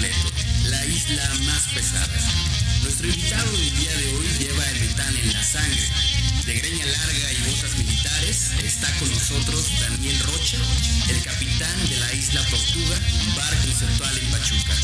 [0.00, 2.18] la isla más pesada.
[2.82, 5.88] Nuestro invitado del día de hoy lleva el metal en la sangre.
[6.46, 10.58] De greña larga y botas militares, está con nosotros Daniel Rocha,
[11.08, 12.98] el capitán de la isla Tortuga,
[13.36, 14.74] bar conceptual en Pachuca.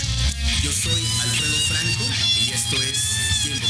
[0.62, 2.04] Yo soy Alfredo Franco
[2.40, 3.66] y esto es Tiempo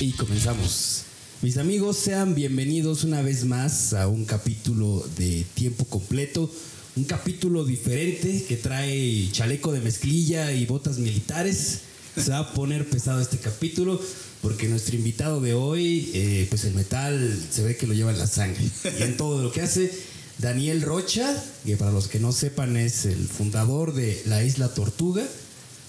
[0.00, 1.02] Y comenzamos.
[1.42, 6.48] Mis amigos, sean bienvenidos una vez más a un capítulo de tiempo completo.
[6.94, 11.80] Un capítulo diferente que trae chaleco de mezclilla y botas militares.
[12.16, 14.00] Se va a poner pesado este capítulo
[14.40, 18.18] porque nuestro invitado de hoy, eh, pues el metal se ve que lo lleva en
[18.18, 18.64] la sangre.
[19.00, 19.90] Y en todo lo que hace,
[20.38, 25.26] Daniel Rocha, que para los que no sepan es el fundador de la Isla Tortuga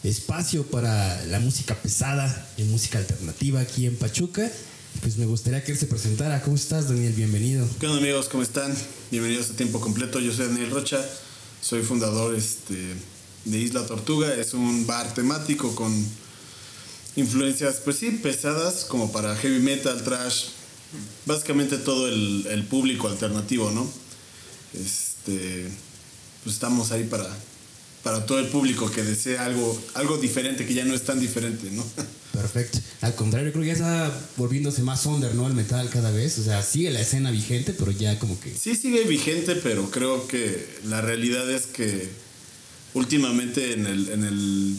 [0.03, 4.49] espacio para la música pesada y música alternativa aquí en Pachuca.
[5.02, 6.41] Pues me gustaría que él se presentara.
[6.41, 7.14] ¿Cómo estás, Daniel?
[7.14, 7.67] Bienvenido.
[7.80, 8.28] ¿Qué onda amigos?
[8.30, 8.75] ¿Cómo están?
[9.11, 10.19] Bienvenidos a Tiempo Completo.
[10.19, 11.03] Yo soy Daniel Rocha,
[11.61, 12.95] soy fundador este,
[13.45, 14.33] de Isla Tortuga.
[14.33, 15.94] Es un bar temático con
[17.16, 20.45] influencias, pues sí, pesadas, como para heavy metal, trash,
[21.25, 23.89] básicamente todo el, público alternativo, ¿no?
[24.73, 25.69] Este,
[26.44, 27.28] pues estamos ahí para,
[28.03, 31.69] para todo el público que desea algo, algo diferente, que ya no es tan diferente,
[31.72, 31.83] ¿no?
[32.33, 32.80] Perfecto.
[33.02, 35.47] Al contrario, creo que ya está volviéndose más under, ¿no?
[35.47, 36.38] El metal cada vez.
[36.38, 38.56] O sea, sigue la escena vigente, pero ya como que.
[38.56, 42.08] Sí, sigue vigente, pero creo que la realidad es que
[42.94, 44.09] últimamente en el.
[44.09, 44.78] en el.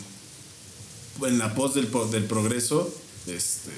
[1.27, 2.95] en la pos del, del progreso,
[3.27, 3.71] este.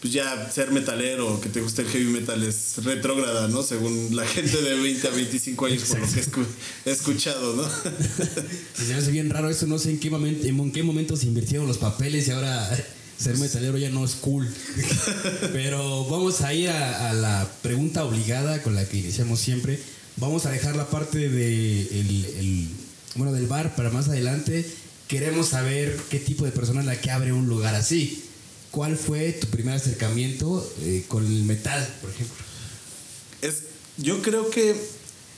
[0.00, 3.62] Pues ya ser metalero, que te guste el heavy metal es retrógrada, ¿no?
[3.62, 6.46] Según la gente de 20 a 25 años, por lo que he escu-
[6.86, 7.64] he escuchado, ¿no?
[8.86, 9.66] Se hace bien raro eso.
[9.66, 12.70] No sé en qué, momento, en qué momento se invirtieron los papeles y ahora
[13.18, 14.48] ser metalero ya no es cool.
[15.52, 19.78] Pero vamos a ir a, a la pregunta obligada con la que iniciamos siempre.
[20.16, 22.68] Vamos a dejar la parte de el, el-
[23.16, 24.64] bueno, del bar para más adelante.
[25.08, 28.24] Queremos saber qué tipo de persona es la que abre un lugar así.
[28.70, 32.44] ¿Cuál fue tu primer acercamiento eh, con el metal, por ejemplo?
[33.42, 33.62] Es,
[33.96, 34.76] yo creo que,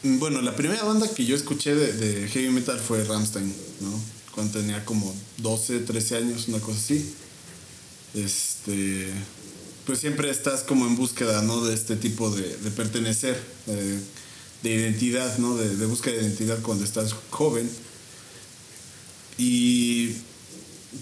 [0.02, 4.00] mm, bueno, la primera banda que yo escuché de, heavy metal fue Rammstein, ¿no?
[4.34, 7.14] Cuando tenía como 12, 13 años, una cosa así.
[8.14, 9.08] Este,
[9.86, 11.64] pues siempre estás como en búsqueda, ¿no?
[11.64, 12.44] De este tipo de,
[12.76, 13.98] pertenecer, de,
[14.62, 15.56] de identidad, ¿no?
[15.56, 17.70] De búsqueda de identidad cuando estás joven.
[19.38, 20.16] Y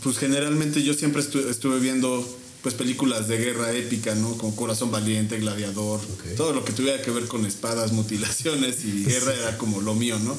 [0.02, 2.24] pues generalmente yo siempre estu- estuve viendo
[2.62, 4.36] pues películas de guerra épica, ¿no?
[4.36, 6.00] Como Corazón Valiente, Gladiador,
[6.36, 10.18] todo lo que tuviera que ver con espadas, mutilaciones y guerra era como lo mío,
[10.18, 10.36] ¿no?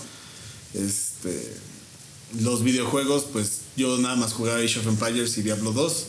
[0.73, 1.53] Este,
[2.39, 6.05] los videojuegos, pues yo nada más jugaba Age of Empires y Diablo 2.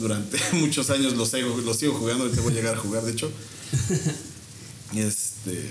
[0.00, 3.12] Durante muchos años los, sigo- los sigo jugando, ahorita voy a llegar a jugar, de
[3.12, 3.30] hecho.
[4.94, 5.70] Este,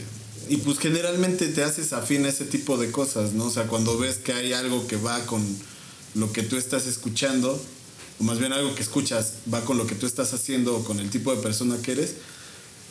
[0.49, 3.45] y pues generalmente te haces afín a ese tipo de cosas, ¿no?
[3.45, 5.45] O sea, cuando ves que hay algo que va con
[6.15, 7.61] lo que tú estás escuchando,
[8.19, 10.99] o más bien algo que escuchas va con lo que tú estás haciendo o con
[10.99, 12.13] el tipo de persona que eres,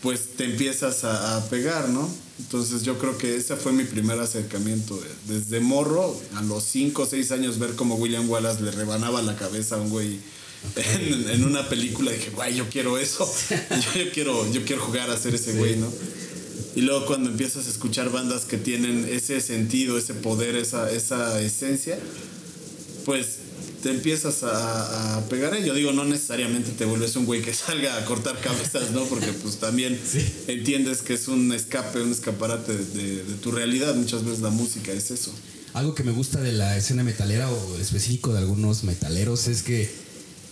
[0.02, 2.08] pues te empiezas a, a pegar, ¿no?
[2.38, 4.96] Entonces yo creo que ese fue mi primer acercamiento.
[4.96, 9.20] eh, Desde morro, a los 5 o 6 años, ver cómo William Wallace le rebanaba
[9.20, 10.18] la cabeza a un güey
[10.76, 13.30] en, en una película, dije, güey, yo quiero eso.
[13.50, 15.92] yo, yo quiero, yo quiero jugar a ser ese güey, ¿no?
[16.76, 21.40] Y luego cuando empiezas a escuchar bandas que tienen ese sentido, ese poder, esa, esa
[21.42, 21.98] esencia,
[23.04, 23.26] pues
[23.82, 25.72] te empiezas a, a pegar a ello.
[25.74, 29.04] Digo, no necesariamente te vuelves un güey que salga a cortar cabezas, ¿no?
[29.04, 29.98] Porque pues también
[30.48, 33.94] entiendes que es un escape, un escaparate de, de- de tu realidad.
[33.94, 35.32] Muchas veces la música es eso.
[35.72, 39.88] Algo que me gusta de la escena metalera o específico de algunos metaleros es que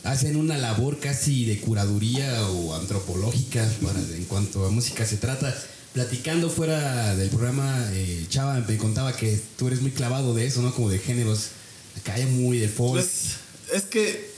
[0.05, 5.53] hacen una labor casi de curaduría o antropológica para, en cuanto a música se trata.
[5.93, 10.63] Platicando fuera del programa, eh, Chava me contaba que tú eres muy clavado de eso,
[10.63, 10.73] ¿no?
[10.73, 11.49] Como de géneros.
[12.01, 12.95] Acá hay muy de folk.
[12.95, 13.37] Pues
[13.73, 14.31] es que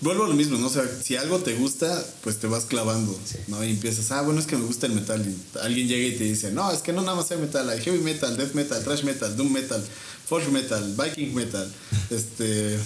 [0.00, 0.66] vuelvo a lo mismo, ¿no?
[0.66, 3.38] O sea, si algo te gusta, pues te vas clavando, Sí.
[3.48, 3.64] ¿no?
[3.64, 5.24] Y empiezas, ah, bueno, es que me gusta el metal.
[5.26, 7.80] Y alguien llega y te dice, no, es que no nada más hay metal, hay
[7.80, 9.82] heavy metal, death metal, thrash metal, doom metal,
[10.26, 11.72] folk metal, viking metal,
[12.10, 12.78] este.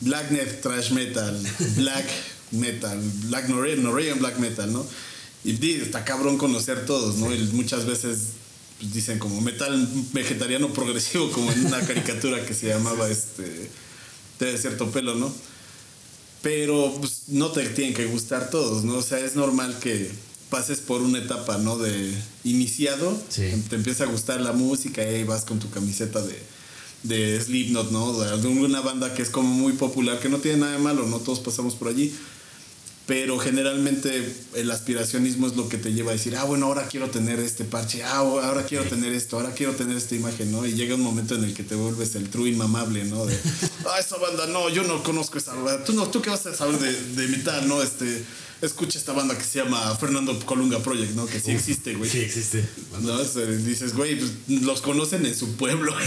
[0.00, 1.34] Black Net Trash Metal,
[1.76, 2.04] Black
[2.50, 4.86] Metal, Black Norwegian, Norwegian Black Metal, ¿no?
[5.44, 7.32] Y está cabrón conocer todos, ¿no?
[7.32, 8.18] Y muchas veces
[8.78, 13.70] pues, dicen como metal vegetariano progresivo, como en una caricatura que se llamaba este.
[14.38, 15.32] De cierto pelo, ¿no?
[16.42, 18.94] Pero pues, no te tienen que gustar todos, ¿no?
[18.98, 20.10] O sea, es normal que
[20.50, 21.76] pases por una etapa, ¿no?
[21.78, 22.12] De
[22.44, 23.50] iniciado, Sí.
[23.68, 26.38] te empieza a gustar la música y ahí vas con tu camiseta de,
[27.02, 28.12] de Slipknot, ¿no?
[28.20, 31.18] De una banda que es como muy popular, que no tiene nada de malo, no
[31.18, 32.14] todos pasamos por allí.
[33.06, 37.08] Pero generalmente el aspiracionismo es lo que te lleva a decir, ah, bueno, ahora quiero
[37.08, 40.66] tener este parche, ah, ahora quiero tener esto, ahora quiero tener esta imagen, ¿no?
[40.66, 43.24] Y llega un momento en el que te vuelves el true inmamable, ¿no?
[43.24, 43.38] De,
[43.86, 45.84] ah, esa banda, no, yo no conozco esa banda.
[45.84, 46.92] Tú, no, tú qué vas a saber de,
[47.22, 47.80] de mitad, ¿no?
[47.80, 48.24] Este,
[48.62, 51.26] escucha esta banda que se llama Fernando Colunga Project, ¿no?
[51.26, 52.10] Que sí existe, güey.
[52.10, 52.66] Sí existe.
[53.02, 53.18] ¿No?
[53.18, 55.94] dices, güey, pues, los conocen en su pueblo.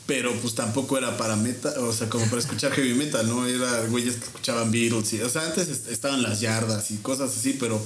[0.05, 3.47] Pero pues tampoco era para metal, o sea, como para escuchar heavy metal, ¿no?
[3.47, 5.13] Era güeyes que escuchaban Beatles.
[5.13, 7.83] Y, o sea, antes estaban las yardas y cosas así, pero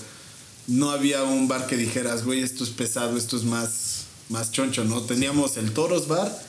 [0.67, 4.83] no había un bar que dijeras, güey, esto es pesado, esto es más, más choncho,
[4.83, 4.99] ¿no?
[5.01, 6.48] Teníamos el Toros Bar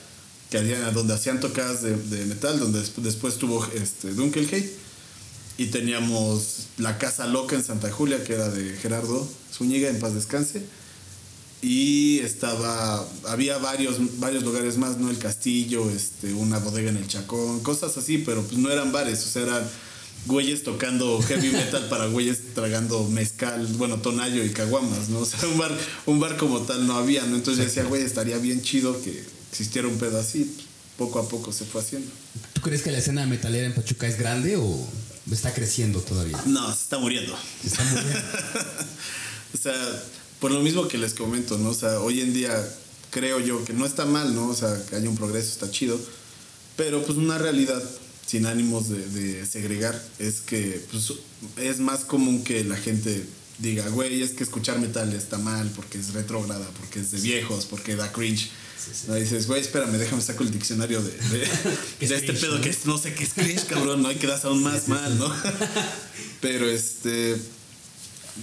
[0.50, 0.58] que
[0.92, 4.68] donde hacían tocadas de, metal, donde después, tuvo este, Dunkelheit.
[5.58, 10.14] Y teníamos la Casa Loca en Santa Julia, que era de Gerardo Zúñiga, en paz
[10.14, 10.62] descanse.
[11.62, 15.10] Y estaba, había varios, varios lugares más, ¿no?
[15.10, 19.22] El castillo, este, una bodega en el Chacón, cosas así, pero pues no eran bares,
[19.26, 19.70] o sea, eran
[20.24, 25.20] güeyes tocando heavy metal para güeyes tragando mezcal, bueno, tonayo y caguamas, ¿no?
[25.20, 25.76] O sea, un bar,
[26.06, 27.36] un bar como tal no había, ¿no?
[27.36, 30.56] Entonces yo decía, güey, estaría bien chido que existiera un pedo así,
[30.96, 32.10] poco a poco se fue haciendo.
[32.52, 34.88] ¿Tú crees que la escena metalera en Pachuca es grande o
[35.30, 36.40] está creciendo todavía?
[36.46, 37.36] No, se está muriendo.
[37.60, 38.18] Se está muriendo.
[39.54, 40.02] o sea,
[40.40, 41.70] por lo mismo que les comento, ¿no?
[41.70, 42.52] O sea, hoy en día
[43.10, 44.48] creo yo que no está mal, ¿no?
[44.48, 46.00] O sea, que haya un progreso, está chido.
[46.76, 47.82] Pero pues una realidad
[48.26, 51.12] sin ánimos de, segregar es que pues,
[51.56, 53.26] es más común que la gente
[53.58, 57.66] diga, güey, es que escuchar metal está mal porque es retrógrada, porque es de viejos,
[57.66, 58.50] porque da cringe.
[59.08, 61.42] No dices, güey, espérame, déjame saco el diccionario de, de,
[62.00, 64.08] este pedo que no sé qué es cringe, cabrón, ¿no?
[64.08, 65.32] Hay que das aún más mal, ¿no?
[66.40, 67.36] Pero este,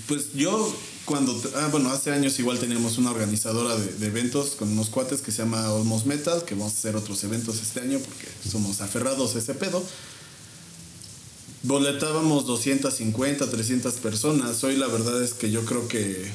[0.08, 0.76] pues yo
[1.06, 5.32] cuando, ah, bueno, hace años igual teníamos una organizadora de, eventos con unos cuates que
[5.32, 9.36] se llama Almost Metal, que vamos a hacer otros eventos este año porque somos aferrados
[9.36, 9.82] a ese pedo.
[11.64, 14.64] Boletábamos 250, 300 personas.
[14.64, 16.30] Hoy la verdad es que yo creo que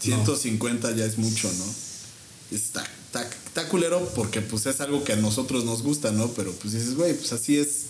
[0.00, 1.64] 150 ya es mucho, ¿no?
[2.50, 2.86] Está,
[3.46, 6.28] está, culero porque pues es algo que a nosotros nos gusta, ¿no?
[6.28, 7.86] Pero pues dices, güey, pues así es,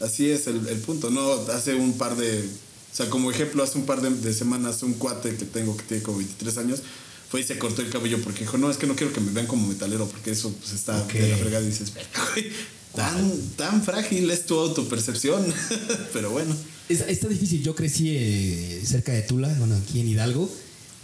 [0.00, 1.32] así es el, punto, ¿no?
[1.52, 5.36] Hace un par de, o sea, como ejemplo, hace un par de, semanas un cuate
[5.36, 6.82] que tengo que tiene como 23 años,
[7.28, 9.32] fue y se cortó el cabello porque dijo, no, es que no quiero que me
[9.32, 12.52] vean como metalero porque eso pues está de la fregada y dices, güey,
[12.94, 15.44] tan, tan frágil es tu autopercepción,
[16.12, 16.54] pero bueno.
[16.88, 20.50] Está, difícil, yo crecí eh, cerca de Tula, bueno, aquí en Hidalgo,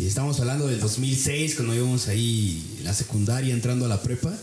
[0.07, 4.37] estamos hablando del 2006, cuando íbamos ahí en la secundaria entrando a la prepa.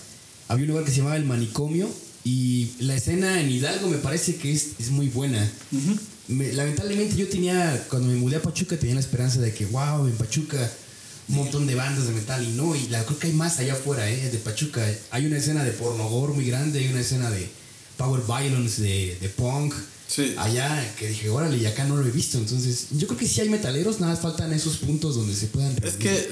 [0.47, 1.89] Había un lugar que se llamaba El Manicomio
[2.23, 5.49] y la escena en Hidalgo me parece que es, es muy buena.
[6.27, 10.15] lamentablemente yo tenía, cuando me mudé a Pachuca, tenía la esperanza de que, wow, en
[10.15, 10.69] Pachuca
[11.29, 13.73] un montón de bandas de metal y no, y la, creo que hay más allá
[13.73, 14.29] afuera, ¿eh?
[14.29, 14.85] de Pachuca.
[15.11, 17.49] Hay una escena de pornogor muy grande, hay una escena de
[17.97, 19.73] power violence, de, de punk.
[20.07, 20.33] Sí.
[20.37, 22.37] Allá, que dije, órale, y acá no lo he visto.
[22.37, 25.75] Entonces, yo creo que sí hay metaleros, nada más faltan esos puntos donde se puedan.
[25.83, 26.31] Es que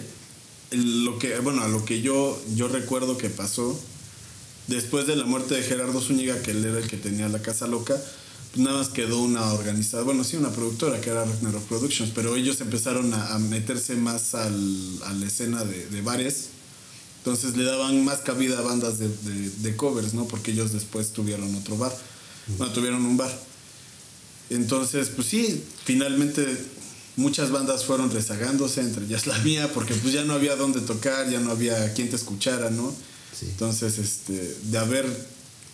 [0.72, 3.80] lo que, bueno, a lo que yo, yo recuerdo que pasó
[4.68, 7.68] después de la muerte de Gerardo Zúñiga, que él era el que tenía la casa
[7.68, 7.96] loca,
[8.56, 12.62] nada más quedó una organizada, bueno, sí, una productora que era Ragnarok Productions, pero ellos
[12.62, 16.46] empezaron a, a meterse más al, a la escena de, de bares.
[17.20, 20.26] Entonces le daban más cabida a bandas de, de- de covers, ¿no?
[20.26, 21.96] Porque ellos después tuvieron otro bar.
[22.58, 23.36] Bueno, tuvieron un bar.
[24.50, 26.46] Entonces, pues sí, finalmente
[27.16, 31.30] muchas bandas fueron rezagándose, entre ellas la mía, porque pues ya no había dónde tocar,
[31.30, 32.94] ya no había quien te escuchara, ¿no?
[33.38, 33.48] Sí.
[33.50, 35.06] Entonces, este, de haber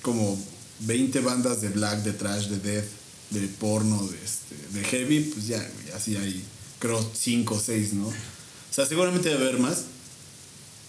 [0.01, 0.41] como
[0.79, 2.85] 20 bandas de black, de trash, de death,
[3.31, 6.43] de porno, de, este, de heavy, pues ya, así hay,
[6.79, 8.07] creo, 5 o 6, ¿no?
[8.07, 9.83] O sea, seguramente debe haber más,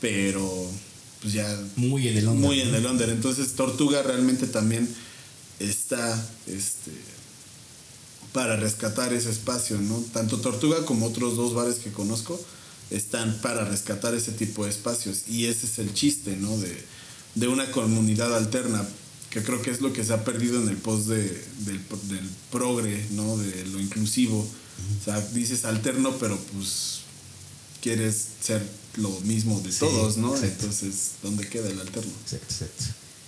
[0.01, 0.71] pero
[1.21, 2.47] pues ya Muy en el onda.
[2.47, 3.09] muy en el under.
[3.09, 4.89] Entonces Tortuga realmente también
[5.61, 6.15] está
[6.47, 6.91] este,
[8.33, 10.03] para rescatar ese espacio, ¿no?
[10.13, 12.41] Tanto Tortuga como otros dos bares que conozco
[12.91, 15.23] están para rescatar ese tipo de espacios.
[15.29, 16.57] Y ese es el chiste, ¿no?
[16.59, 16.85] De,
[17.35, 18.87] de una comunidad alterna,
[19.31, 21.23] que creo que es lo que se ha perdido en el post de,
[21.61, 23.37] del, del progre, ¿no?
[23.39, 24.41] De lo inclusivo.
[24.41, 27.01] O sea, dices alterno, pero pues
[27.81, 28.63] quieres ser
[28.97, 30.35] lo mismo de Sí, todos, ¿no?
[30.35, 30.65] exacto.
[30.65, 32.13] Entonces, ¿dónde queda el alterno?
[32.25, 32.85] Exacto, exacto.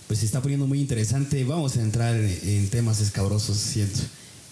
[0.08, 1.42] Pues se está poniendo muy interesante.
[1.44, 4.00] Vamos a entrar en, en temas escabrosos, siento.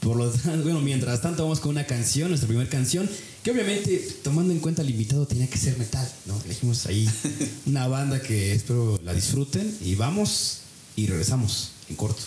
[0.02, 3.08] Por lo tanto, bueno, mientras tanto vamos con una canción, nuestra primera canción,
[3.42, 6.40] que obviamente, tomando en cuenta el invitado, tenía que ser metal, ¿no?
[6.44, 7.08] Elegimos ahí
[7.66, 10.58] una banda que espero la disfruten y vamos
[10.96, 12.22] y regresamos en corto.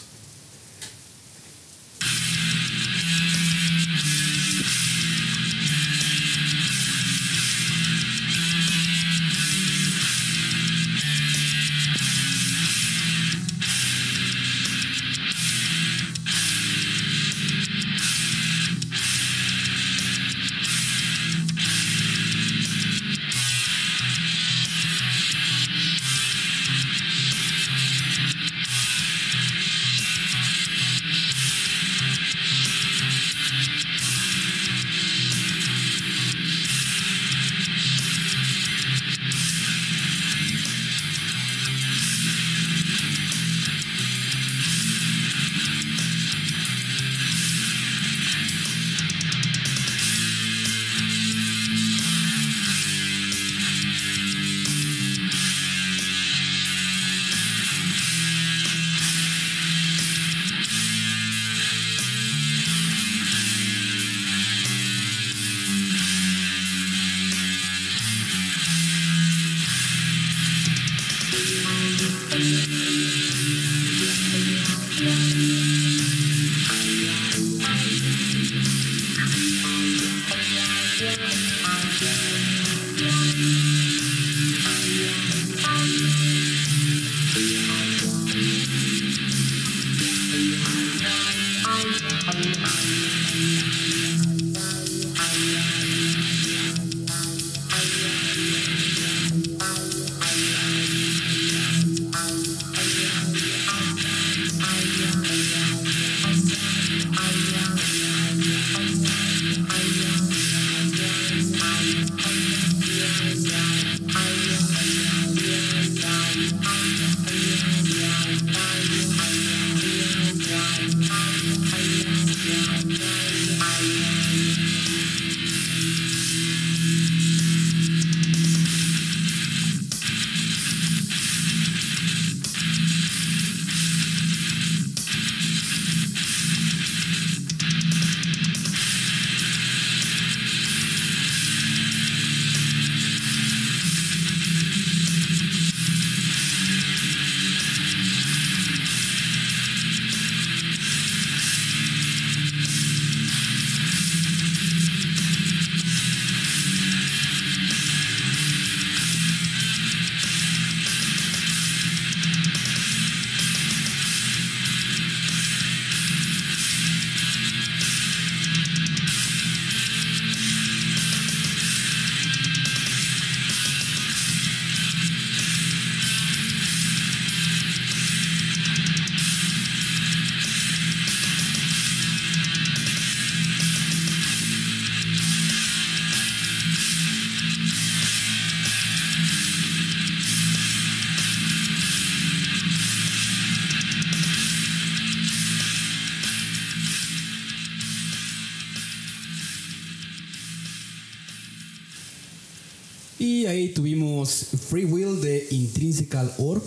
[205.51, 206.63] Intrinsical Orb,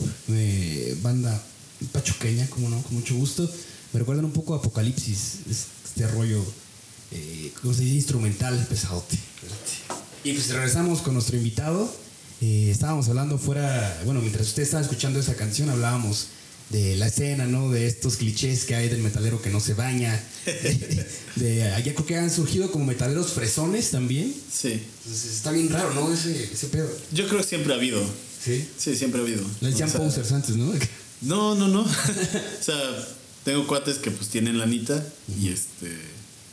[1.03, 1.43] banda
[1.93, 3.49] pachuqueña, como no, con mucho gusto.
[3.93, 6.43] me recuerdan un poco Apocalipsis, este rollo,
[7.13, 7.97] eh, ¿cómo se dice?
[7.97, 9.19] Instrumental pesadote.
[10.25, 11.91] Y pues regresamos con nuestro invitado.
[12.41, 16.29] Eh, estábamos hablando fuera, bueno, mientras usted estaba escuchando esa canción, hablábamos
[16.71, 17.71] de la escena, ¿no?
[17.71, 20.23] De estos clichés que hay del metalero que no se baña.
[21.37, 24.35] De, allá creo que han surgido como metaleros fresones también.
[24.53, 24.73] Sí.
[25.05, 26.13] Entonces está bien raro, ¿no?
[26.13, 26.91] Ese, ese pedo.
[27.13, 28.03] Yo creo que siempre ha habido.
[28.45, 28.67] Sí.
[28.77, 29.43] Sí, siempre ha habido.
[29.61, 30.73] Le decían posers antes, ¿no?
[31.21, 31.83] No, no, no.
[31.83, 33.09] o sea,
[33.45, 35.05] tengo cuates que pues tienen lanita
[35.41, 35.97] y este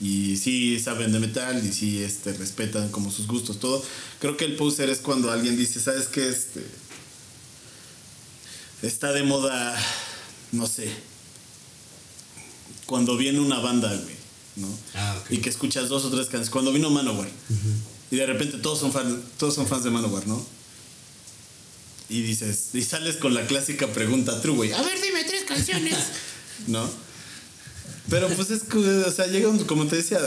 [0.02, 3.84] y sí saben de metal y sí este respetan como sus gustos, todo.
[4.20, 6.30] Creo que el poser es cuando alguien dice, "¿Sabes qué?
[6.30, 6.62] Este
[8.88, 9.76] está de moda,
[10.52, 10.90] no sé,
[12.86, 14.16] cuando viene una banda, güey,
[14.58, 14.68] ¿no?
[14.94, 15.32] Ah, ok.
[15.32, 17.30] Y que escuchas dos o tres canciones, cuando vino Manowar.
[18.12, 20.46] Y de repente todos son fans, todos son fans de Manowar, ¿no?
[22.08, 24.72] Y dices, y sales con la clásica pregunta true, güey.
[24.74, 25.98] A ver, dime tres canciones.
[26.68, 26.88] ¿No?
[28.10, 30.20] Pero pues es que, o sea, llega un, como te decía,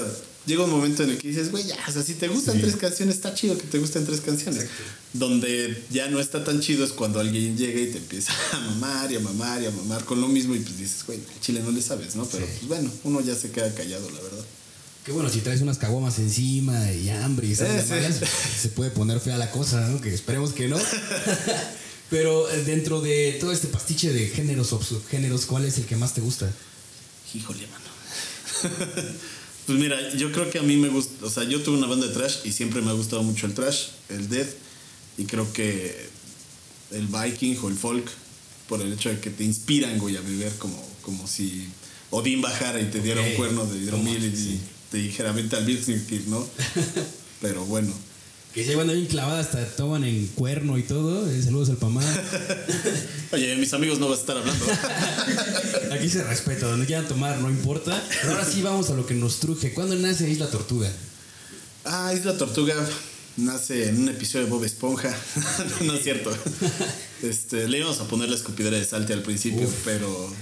[0.48, 2.62] llega un momento en el que dices, güey, ya, o sea, si te gustan Sí.
[2.62, 4.62] tres canciones, está chido que te gusten tres canciones.
[4.64, 4.82] Exacto.
[5.12, 9.12] Donde ya no está tan chido es cuando alguien llega y te empieza a mamar
[9.12, 11.60] y a mamar y a mamar con lo mismo y pues dices, güey, al chile
[11.62, 12.24] no le sabes, ¿no?
[12.26, 12.52] Pero Sí.
[12.56, 14.44] pues bueno, uno ya se queda callado, la verdad.
[15.04, 17.90] Que bueno, si traes unas caguamas encima y hambre y esas Eh, sí.
[17.94, 18.16] mamadas,
[18.60, 20.00] se puede poner fea la cosa, ¿no?
[20.00, 20.78] Que esperemos que no.
[22.10, 25.96] Pero eh, dentro de todo este pastiche de géneros o subgéneros, ¿cuál es el que
[25.96, 26.50] más te gusta?
[27.34, 27.84] Híjole, mano.
[29.68, 32.06] pues mira, yo creo que a mí me gusta, o sea, yo tuve una banda
[32.06, 34.48] de trash y siempre me ha gustado mucho el trash, el death
[35.18, 36.08] y creo que
[36.90, 38.10] el viking o el folk
[38.66, 41.68] por el hecho de que te inspiran, güey, a beber como, como si
[42.10, 44.60] Odín bajara y te diera un cuerno de hidromiel y Sí.
[44.90, 46.46] te dijera vente al Birkenkill, ¿no?
[47.42, 47.92] Pero bueno.
[48.54, 51.30] Que se llevan bien clavadas, hasta toman en cuerno y todo.
[51.30, 52.02] Eh, saludos al Pamá.
[53.32, 54.64] Oye, mis amigos no vas a estar hablando.
[55.92, 58.02] Aquí se respeta, donde quieran tomar, no importa.
[58.22, 59.74] Pero ahora sí vamos a lo que nos truje.
[59.74, 60.90] ¿Cuándo nace Isla Tortuga?
[61.84, 62.74] Ah, Isla Tortuga
[63.36, 65.14] nace en un episodio de Bob Esponja.
[65.82, 66.34] no es cierto.
[67.22, 69.74] Este, le íbamos a poner la escupidera de salte al principio, Uf.
[69.84, 70.34] pero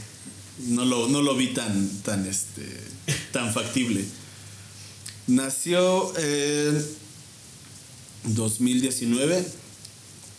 [0.68, 2.62] no lo, no lo vi tan, tan, este,
[3.32, 4.04] tan factible.
[5.26, 6.12] Nació
[8.26, 9.46] 2019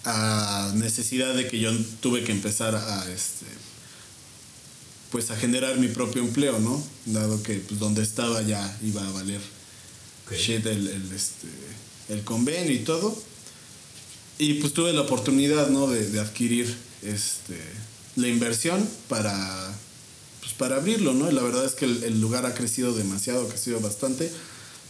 [0.06, 1.72] a necesidad de que yo
[2.02, 3.46] tuve que empezar a este
[5.12, 6.84] pues a generar mi propio empleo, ¿no?
[7.06, 9.40] Dado que pues, donde estaba ya iba a valer
[10.26, 10.34] Ok.
[10.34, 11.48] shit el, el, este,
[12.10, 13.18] el convenio y todo.
[14.38, 15.88] Y pues tuve la oportunidad, ¿no?
[15.88, 17.58] De, de adquirir este,
[18.18, 19.74] la inversión para,
[20.42, 21.32] pues, para abrirlo, ¿no?
[21.32, 24.30] Y la verdad es que el, el lugar ha crecido demasiado, ha crecido bastante.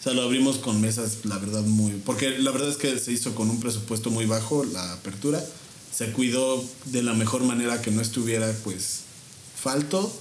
[0.07, 1.91] Sea, lo abrimos con mesas, la verdad, muy...
[1.91, 5.45] Porque la verdad es que se hizo con un presupuesto muy bajo la apertura.
[5.93, 9.01] Se cuidó de la mejor manera que no estuviera, pues,
[9.61, 10.17] falto.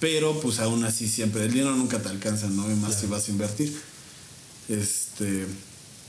[0.00, 1.44] Pero, pues, aún así siempre...
[1.44, 2.68] El dinero nunca te alcanza, ¿no?
[2.68, 3.80] Y más si vas a invertir.
[4.68, 5.46] Este...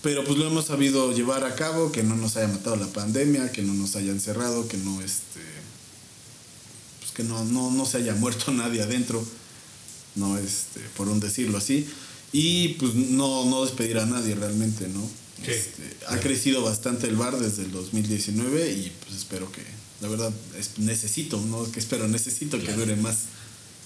[0.02, 3.52] Pero, pues, lo hemos sabido llevar a cabo, que no nos haya matado la pandemia,
[3.52, 5.41] que no nos haya encerrado, que no, este...
[7.00, 9.24] Pues, que no, no, no se haya muerto nadie adentro,
[10.15, 10.39] ¿no?
[10.39, 11.88] Este, por un decirlo así.
[12.34, 15.02] Y pues no, no despedir a nadie realmente, ¿no?
[15.44, 15.52] Sí.
[15.52, 19.62] Este, ha crecido bastante el bar desde el 2019 y pues espero que,
[20.02, 23.17] la verdad, es- necesito, no que espero, necesito que dure más.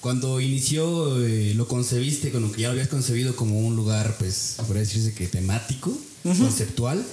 [0.01, 4.15] Cuando inició, eh, lo concebiste, con lo que ya lo habías concebido como un lugar,
[4.19, 7.03] pues, podría decirse que temático, conceptual.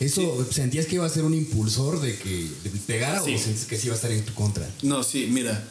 [0.00, 3.34] ¿Eso sentías que iba a ser un impulsor de que de pegara Sí.
[3.34, 4.68] o sentías que sí iba a estar en tu contra?
[4.82, 5.66] No, sí, mira,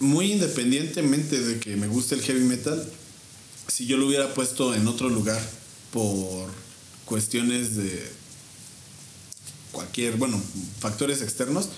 [0.00, 2.84] muy independientemente de que me guste el heavy metal,
[3.68, 5.40] si yo lo hubiera puesto en otro lugar
[5.92, 6.48] por
[7.04, 8.10] cuestiones de
[9.72, 10.40] cualquier, bueno,
[10.80, 11.68] factores externos,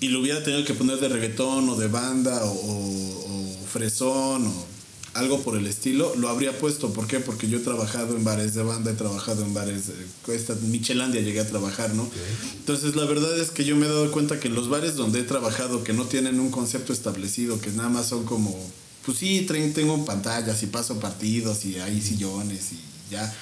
[0.00, 3.24] y lo hubiera tenido que poner de reggaetón o de banda o, o-
[3.62, 4.74] o fresón o
[5.14, 6.92] algo por el estilo, lo habría puesto.
[6.92, 7.20] ¿Por qué?
[7.20, 11.20] Porque yo he trabajado en bares de banda, he trabajado en bares, de, esta Michelandia
[11.20, 12.10] llegué a trabajar, ¿no?
[12.58, 15.20] Entonces la verdad es que yo me he dado cuenta que en los bares donde
[15.20, 18.58] he trabajado, que no tienen un concepto establecido, que nada más son como,
[19.04, 23.32] pues sí, tengo pantallas y paso partidos y hay sillones y ya,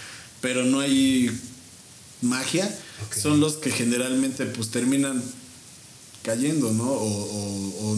[0.41, 1.31] pero no hay
[2.21, 2.69] magia,
[3.21, 5.23] son los que generalmente pues terminan
[6.23, 6.85] cayendo, ¿no?
[6.91, 7.97] O, o- o,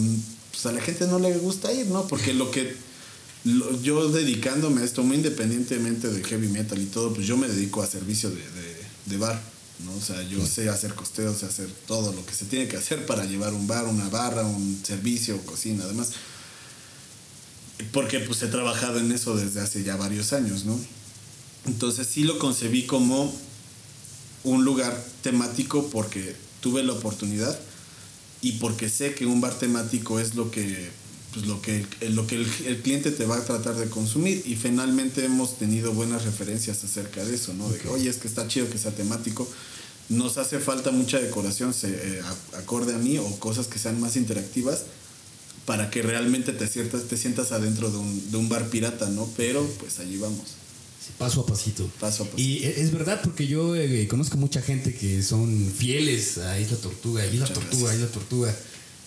[0.51, 2.07] pues a la gente no le gusta ir, ¿no?
[2.07, 2.75] Porque lo que
[3.43, 7.47] lo- yo dedicándome a esto, muy independientemente del heavy metal y todo, pues yo me
[7.47, 8.75] dedico a servicio de, de-
[9.05, 9.39] de bar,
[9.85, 9.93] ¿no?
[9.95, 13.05] O sea, yo sé hacer costeos, sé hacer todo lo que se tiene que hacer
[13.05, 16.09] para llevar un bar, una barra, un servicio, cocina, además.
[17.91, 20.79] Porque pues he trabajado en eso desde hace ya varios años, ¿no?
[21.65, 23.33] Entonces sí lo concebí como
[24.43, 27.57] un lugar temático porque tuve la oportunidad
[28.41, 30.89] y porque sé que un bar temático es lo que
[31.33, 34.41] pues lo que, el, lo que el, el cliente te va a tratar de consumir
[34.45, 37.67] y finalmente hemos tenido buenas referencias acerca de eso, ¿no?
[37.69, 39.45] De que, oye, es que está chido que sea temático.
[40.07, 42.21] Nos hace falta mucha decoración se- eh,
[42.57, 44.83] acorde a mí o cosas que sean más interactivas
[45.65, 49.29] para que realmente te, sientas, te sientas adentro de un, de un bar pirata, ¿no?
[49.35, 50.41] Pero pues allí vamos,
[51.17, 51.89] paso a pasito.
[51.99, 52.39] paso a paso.
[52.41, 57.25] Y es verdad porque yo eh, conozco mucha gente que son fieles a Isla Tortuga,
[57.25, 57.99] Isla Muchas Tortuga, gracias.
[58.01, 58.55] Isla Tortuga.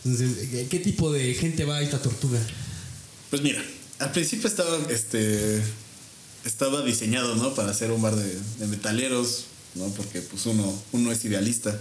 [0.05, 2.38] Entonces, ¿qué- ¿qué tipo de gente va a Isla Tortuga?
[3.31, 3.62] Pues mira,
[3.99, 5.61] al principio estaba, este,
[6.44, 7.55] estaba diseñado, ¿no?
[7.55, 9.44] Para hacer un bar de, de metaleros,
[9.75, 9.87] ¿no?
[9.88, 11.79] Porque pues uno, uno es idealista.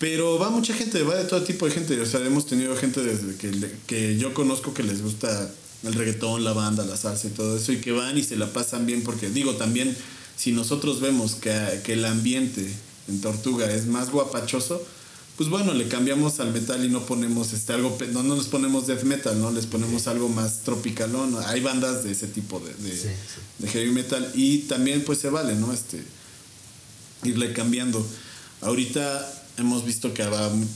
[0.00, 2.00] Pero va mucha gente, va de todo tipo de gente.
[2.00, 6.42] O sea, hemos tenido gente desde que, que yo conozco que les gusta el reggaetón,
[6.42, 9.02] la banda, la salsa y todo eso, y que van y se la pasan bien,
[9.02, 9.94] porque digo, también,
[10.36, 12.66] si nosotros vemos que, que el ambiente
[13.08, 14.82] en Tortuga es más guapachoso,
[15.36, 18.86] pues bueno, le cambiamos al metal y no ponemos este algo, no, no nos ponemos
[18.86, 19.50] death metal, ¿no?
[19.50, 21.36] Les ponemos algo más tropicalón.
[21.46, 23.40] Hay bandas de ese tipo de, de, Sí, sí.
[23.58, 25.72] de heavy metal y también pues se vale, ¿no?
[25.72, 26.02] Este,
[27.24, 28.06] irle cambiando.
[28.60, 30.66] Ahorita hemos visto que mu-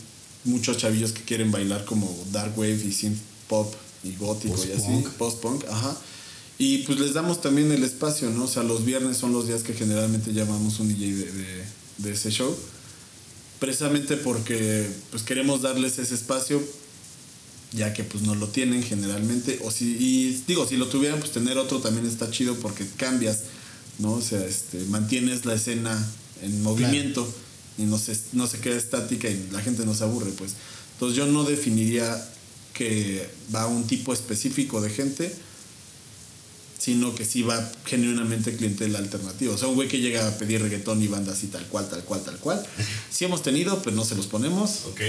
[0.44, 3.18] muchos chavillos que quieren bailar como dark wave y synth
[3.48, 5.08] pop y gótico y así, Post-punk.
[5.14, 5.96] post punk, ajá.
[6.58, 8.44] Y pues les damos también el espacio, ¿no?
[8.44, 11.64] O sea, los viernes son los días que generalmente llamamos un DJ de, de-
[11.98, 12.54] de ese show.
[13.60, 16.62] Precisamente porque pues queremos darles ese espacio
[17.72, 21.32] ya que pues no lo tienen generalmente o si y digo si lo tuvieran pues
[21.32, 23.40] tener otro también está chido porque cambias
[23.98, 26.06] no o sea este mantienes la escena
[26.42, 27.26] en movimiento
[27.78, 30.52] y no se no se queda estática y la gente no se aburre pues
[30.94, 32.28] entonces yo no definiría
[32.72, 35.34] que va un tipo específico de gente
[36.84, 39.54] sino que sí va genuinamente clientela alternativa.
[39.54, 42.04] O sea, un güey que llega a pedir reggaetón y banda así tal cual, tal
[42.04, 42.62] cual, tal cual.
[43.10, 45.00] Sí hemos tenido, pero no se los ponemos, Ok.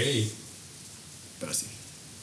[1.38, 1.66] pero sí.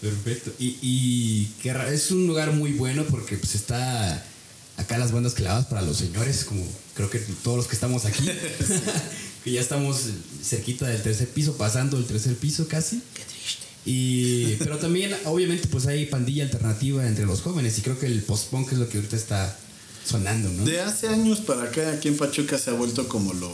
[0.01, 0.51] Perfecto.
[0.57, 4.25] Y, y qué es un lugar muy bueno porque pues está
[4.77, 8.23] acá las bandas clavadas para los señores, como creo que todos los que estamos aquí.
[9.43, 10.01] que ya estamos
[10.43, 13.01] cerquita del tercer piso, pasando el tercer piso casi.
[13.13, 13.63] Qué triste.
[13.85, 18.21] Y, pero también, obviamente, pues hay pandilla alternativa entre los jóvenes y creo que el
[18.21, 19.59] post-punk es lo que ahorita está
[20.07, 20.63] sonando, ¿no?
[20.63, 23.51] De hace años para acá, aquí en Pachuca se ha vuelto como lo.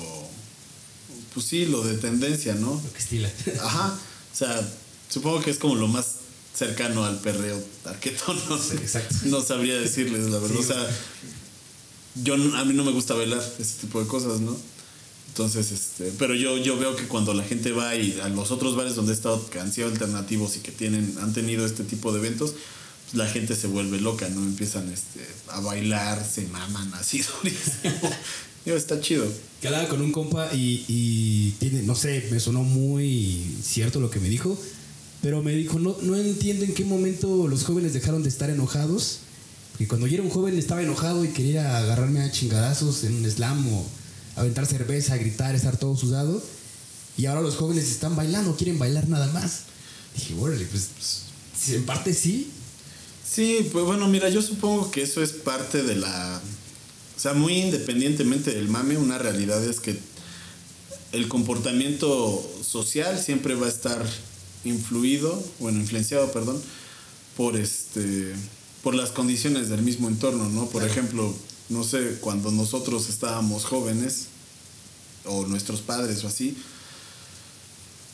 [1.33, 2.79] Pues sí, lo de tendencia, ¿no?
[2.83, 3.31] Lo que estila.
[3.61, 3.99] Ajá.
[4.31, 4.69] O sea,
[5.09, 6.05] supongo que es como lo más
[6.53, 8.75] cercano al perreo tarquetón, no sé.
[8.75, 9.15] Exacto.
[9.25, 10.55] No sabría decirles, la verdad.
[10.55, 10.89] Sí, o sea,
[12.23, 14.55] yo, a mí no me gusta bailar ese tipo de cosas, ¿no?
[15.29, 18.75] Entonces, este, pero yo, yo veo que cuando la gente va y a los otros
[18.75, 22.11] bares donde he estado que han sido alternativos y que tienen, han tenido este tipo
[22.11, 22.55] de eventos,
[23.05, 24.41] pues la gente se vuelve loca, ¿no?
[24.41, 28.11] Empiezan este, a bailar, se maman así durísimo.
[28.65, 29.25] Digo, está chido.
[29.61, 34.09] que hablaba con un compa y, y tiene, no sé, me sonó muy cierto lo
[34.09, 34.59] que me dijo,
[35.21, 39.19] pero me dijo, no, no entiendo en qué momento los jóvenes dejaron de estar enojados,
[39.71, 43.31] porque cuando yo era un joven estaba enojado y quería agarrarme a chingadazos en un
[43.31, 43.85] slam o
[44.39, 46.41] aventar cerveza, gritar, estar todo sudado,
[47.17, 49.63] y ahora los jóvenes están bailando, quieren bailar nada más.
[50.15, 50.89] Dije, órale, pues,
[51.53, 52.51] pues, en parte sí,
[53.29, 56.41] Sí, pues bueno, mira, yo supongo que eso es parte de la...
[57.15, 59.99] O sea, muy independientemente del mame, una realidad es que
[61.11, 64.03] el comportamiento social siempre va a estar
[64.63, 66.59] influido, bueno, influenciado, perdón,
[67.37, 68.33] por este
[68.81, 70.67] por las condiciones del mismo entorno, ¿no?
[70.67, 71.35] Por ejemplo,
[71.69, 74.25] no sé, cuando nosotros estábamos jóvenes
[75.25, 76.57] o nuestros padres o así,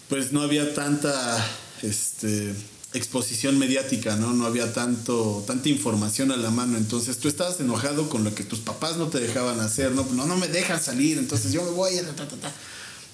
[0.10, 1.46] pues no había tanta
[1.82, 2.54] este,
[2.94, 4.34] exposición mediática, ¿no?
[4.34, 6.78] No había tanto, tanta información a la mano.
[6.78, 10.06] Entonces tú estabas enojado con lo que tus papás no te dejaban hacer, ¿no?
[10.14, 12.04] No, no me dejan salir, entonces yo me voy a...
[12.16, 12.52] Ta, ta, ta,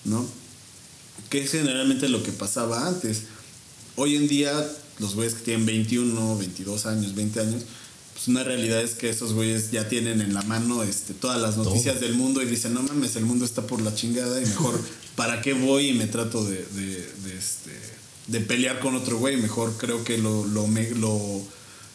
[0.05, 0.25] ¿No?
[1.29, 3.23] Que es generalmente lo que pasaba antes.
[3.95, 4.51] Hoy en día,
[4.99, 7.63] los güeyes que tienen 21, 22 años, 20 años,
[8.21, 11.57] pues una realidad es que esos güeyes ya tienen en la mano este, todas las
[11.57, 14.79] noticias del mundo y dicen, no mames, el mundo está por la chingada y mejor,
[15.15, 17.71] ¿para qué voy y me trato de, de, de, este,
[18.27, 19.37] de pelear con otro güey?
[19.37, 21.41] Mejor creo que lo, lo, lo,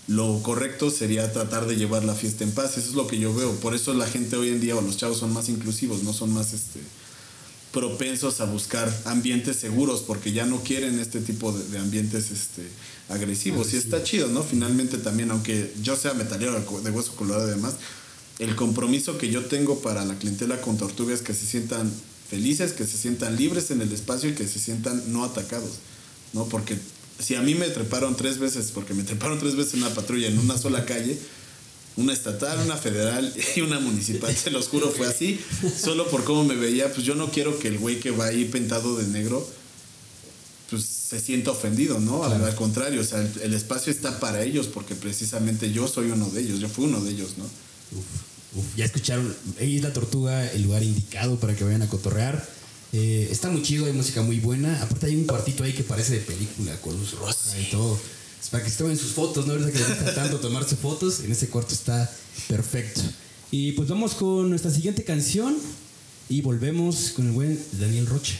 [0.09, 2.77] lo correcto sería tratar de llevar la fiesta en paz.
[2.77, 3.53] Eso es lo que yo veo.
[3.61, 6.35] Por eso la gente hoy en día o los chavos son más inclusivos, no son
[6.35, 6.81] más este
[7.77, 12.67] propensos a buscar ambientes seguros porque ya no quieren este tipo de, de ambientes este,
[13.11, 13.75] agresivos.
[13.75, 14.43] Y está chido, ¿no?
[14.43, 17.75] Finalmente también, aunque yo sea metalero de hueso colorado y demás,
[18.39, 21.93] el compromiso que yo tengo para la clientela con Tortuga es que se sientan
[22.31, 25.73] felices, que se sientan libres en el espacio y que se sientan no atacados,
[26.33, 26.47] ¿no?
[26.47, 26.79] Porque
[27.19, 30.29] si a mí me treparon tres veces, porque me treparon tres veces en una patrulla
[30.29, 31.19] en una sola calle,
[31.97, 35.41] una estatal, una federal y una municipal, se los juro, fue así,
[35.81, 38.45] solo por cómo me veía, pues yo no quiero que el güey que va ahí
[38.45, 39.49] pintado de negro
[40.71, 42.25] pues se sienta ofendido, ¿no?
[42.25, 46.11] Al- Al, contrario, o sea, el, el espacio está para ellos porque precisamente yo soy
[46.11, 47.45] uno de ellos, yo fui uno de ellos, ¿no?
[47.45, 52.45] Uf, uf, ya escucharon, Isla Tortuga, el lugar indicado para que vayan a cotorrear.
[52.93, 54.83] Eh, está muy chido, hay música muy buena.
[54.83, 57.99] Aparte hay un cuartito ahí que parece de película, con luz roja y todo.
[58.51, 59.53] Para que se sus fotos, ¿no?
[59.55, 62.11] Ahorita que les gusta tanto tomarse fotos, en ese cuarto está
[62.49, 63.01] perfecto.
[63.51, 65.57] Y pues vamos con nuestra siguiente canción
[66.29, 68.35] y volvemos con el buen Daniel Rocha.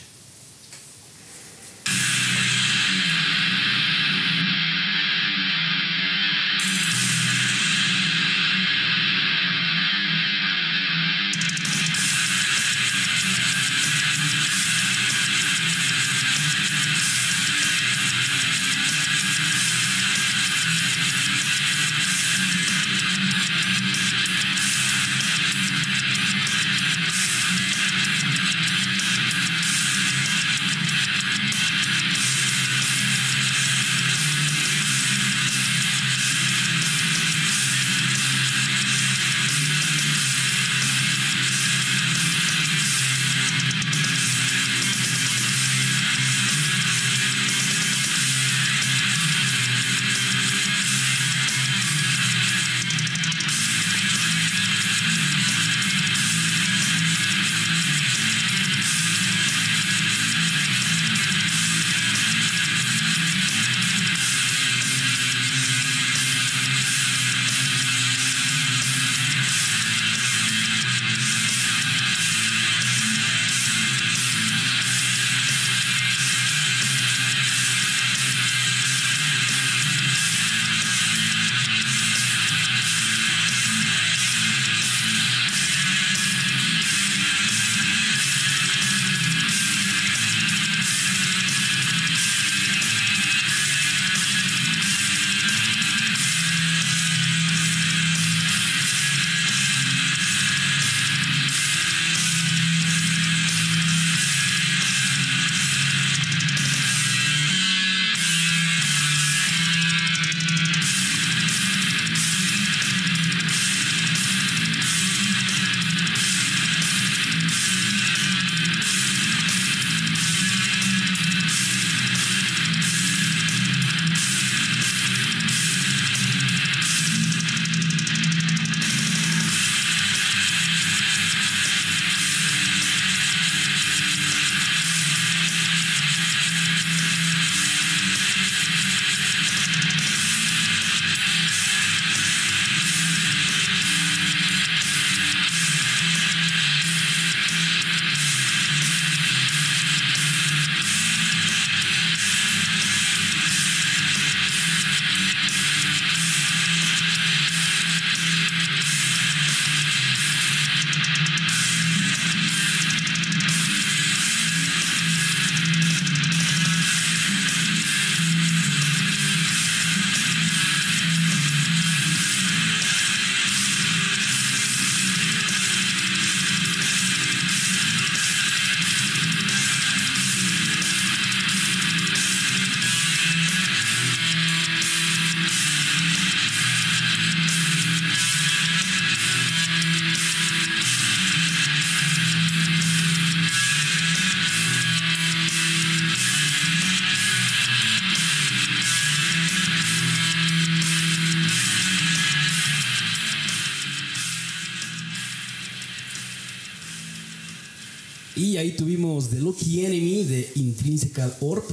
[208.37, 211.65] Y ahí tuvimos The Lucky Enemy de Intrinsical Orb.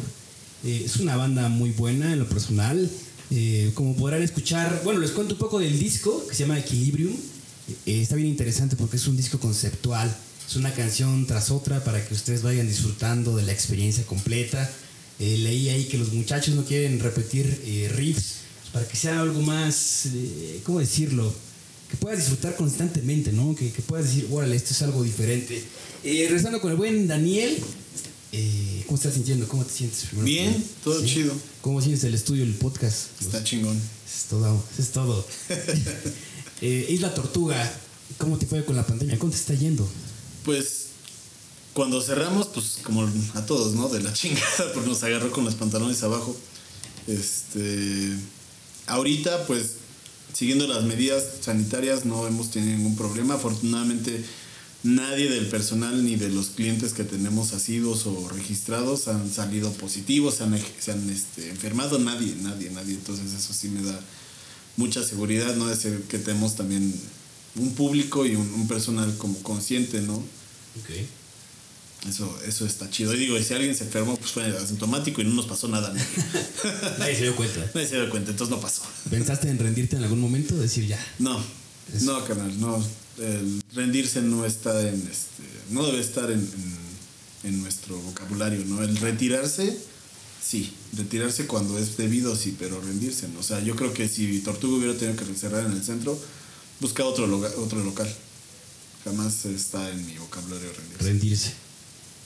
[0.63, 2.89] Eh, es una banda muy buena en lo personal.
[3.31, 7.13] Eh, como podrán escuchar, bueno, les cuento un poco del disco que se llama Equilibrium.
[7.85, 10.15] Eh, está bien interesante porque es un disco conceptual.
[10.47, 14.71] Es una canción tras otra para que ustedes vayan disfrutando de la experiencia completa.
[15.19, 17.45] Leí ahí que los muchachos no quieren repetir
[17.95, 18.37] riffs
[18.73, 20.07] para que sea algo más,
[20.63, 21.33] ¿cómo decirlo?
[21.93, 23.55] Que puedas disfrutar constantemente, ¿no?
[23.55, 25.63] Que, que puedas decir, órale, esto es algo diferente.
[26.03, 27.55] Eh, regresando con el buen Daniel,
[28.31, 29.47] eh, ¿cómo estás sintiendo?
[29.47, 30.05] ¿Cómo te sientes?
[30.05, 30.25] primero?
[30.25, 31.31] Bien, todo chido.
[31.61, 33.21] ¿Cómo sientes el estudio, el podcast?
[33.21, 33.77] Está chingón.
[33.77, 35.27] Es todo, es todo.
[36.61, 37.59] Eh, Isla Tortuga,
[38.17, 39.19] ¿cómo te fue con la pandemia?
[39.19, 39.85] ¿Cómo te está yendo?
[40.45, 40.85] Pues
[41.73, 43.89] cuando cerramos, pues como a todos, ¿no?
[43.89, 46.33] De la chingada, porque nos agarró con los pantalones abajo.
[47.05, 48.13] Este.
[48.87, 49.71] Ahorita, pues,
[50.33, 53.35] siguiendo las medidas sanitarias, no hemos tenido ningún problema.
[53.35, 54.23] Afortunadamente,
[54.83, 60.35] nadie del personal ni de los clientes que tenemos asidos o registrados han salido positivos,
[60.35, 62.95] se han, se han este, enfermado, nadie, nadie, nadie.
[62.95, 63.99] Entonces eso sí me da
[64.75, 65.67] mucha seguridad, ¿no?
[65.67, 66.93] De ser que tenemos también
[67.55, 70.15] un público y un, un personal como consciente, ¿no?
[70.15, 70.89] Ok.
[72.07, 73.13] Eso, eso está chido.
[73.13, 75.93] Y digo, y si alguien se enfermó, pues fue asintomático y no nos pasó nada.
[76.99, 77.59] Nadie se dio cuenta.
[77.73, 78.81] Nadie se dio cuenta, entonces no pasó.
[79.09, 80.55] ¿Pensaste en rendirte en algún momento?
[80.57, 80.99] Decir ya.
[81.19, 81.41] No,
[82.01, 82.83] no, canal, no.
[83.19, 88.81] El rendirse no está en este, no debe estar en, en, en nuestro vocabulario, ¿no?
[88.83, 89.77] El retirarse,
[90.43, 90.73] sí.
[90.97, 93.39] Retirarse cuando es debido, sí, pero rendirse, ¿no?
[93.39, 96.19] O sea, yo creo que si Tortuga hubiera tenido que cerrar en el centro,
[96.81, 98.13] busca otro, loga- otro local.
[99.05, 101.03] Jamás está en mi vocabulario rendirse.
[101.03, 101.53] Rendirse.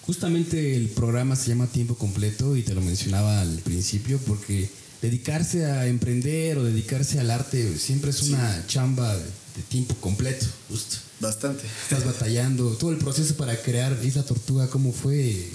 [0.08, 4.70] Justamente el programa se llama Tiempo Completo y te lo mencionaba al principio porque
[5.02, 10.96] dedicarse a emprender o dedicarse al arte siempre es una chamba de, tiempo completo, justo.
[11.20, 11.66] Bastante.
[11.84, 15.50] Estás batallando, todo el proceso para crear Isla Tortuga, ¿cómo fue?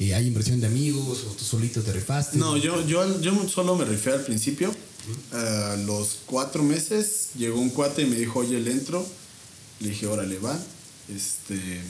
[0.00, 2.38] Eh, ¿Hay inversión de amigos o tú solito te rifaste?
[2.38, 4.74] No, yo, yo, yo solo me rifé al principio.
[5.32, 9.06] A los cuatro meses llegó un cuate y me dijo, oye, le entro.
[9.78, 10.58] Le dije, órale, va.
[11.08, 11.80] Este,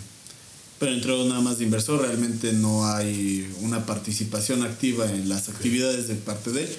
[0.78, 2.02] pero entró nada más de inversor.
[2.02, 6.76] Realmente no hay una participación activa en las actividades de parte de él.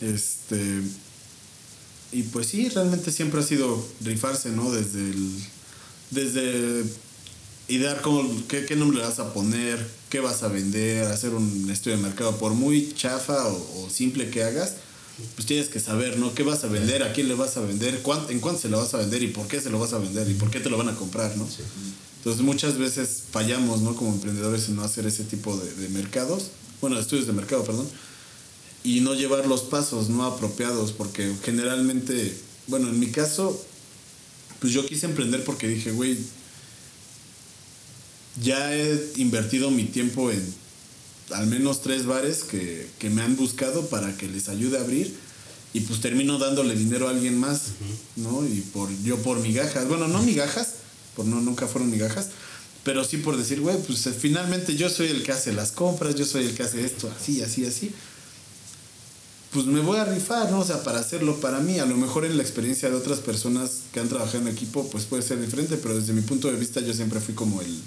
[0.00, 0.82] Este,
[2.12, 4.70] y pues sí, realmente siempre ha sido rifarse, ¿no?
[4.72, 5.30] Desde el,
[6.10, 6.84] desde
[7.68, 11.70] idear cómo, qué, qué nombre le vas a poner, qué vas a vender, hacer un
[11.70, 14.74] estudio de mercado, por muy chafa o, o simple que hagas,
[15.36, 16.34] pues tienes que saber, ¿no?
[16.34, 17.02] ¿Qué vas a vender?
[17.02, 18.00] ¿A quién le vas a vender?
[18.02, 19.22] cuán- ¿En cuánto se lo vas a vender?
[19.22, 20.28] ¿Y por qué se lo vas a vender?
[20.28, 21.46] ¿Y por qué te lo van a comprar, no?
[22.22, 23.96] Entonces muchas veces fallamos, ¿no?
[23.96, 27.64] Como emprendedores en no hacer ese tipo de, de mercados, bueno, de estudios de mercado,
[27.64, 27.88] perdón,
[28.84, 32.36] y no llevar los pasos no apropiados, porque generalmente,
[32.68, 33.60] bueno, en mi caso,
[34.60, 36.16] pues yo quise emprender porque dije, güey,
[38.40, 40.62] ya he invertido mi tiempo en
[41.32, 45.12] al menos tres bares que, que me han buscado para que les ayude a abrir
[45.72, 47.72] y pues termino dándole dinero a alguien más,
[48.16, 48.46] ¿no?
[48.46, 50.74] Y por yo por migajas, bueno, no migajas,
[51.16, 52.28] por no nunca fueron migajas,
[52.84, 56.14] pero sí por decir, güey, pues eh, finalmente yo soy el que hace las compras,
[56.14, 57.92] yo soy el que hace esto, así, así, así.
[59.52, 60.60] Pues me voy a rifar, ¿no?
[60.60, 63.82] O sea, para hacerlo para mí, a lo mejor en la experiencia de otras personas
[63.92, 66.80] que han trabajado en equipo, pues puede ser diferente, pero desde mi punto de vista
[66.80, 67.78] yo siempre fui como el,